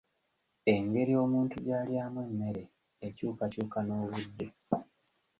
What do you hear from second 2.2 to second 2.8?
emmere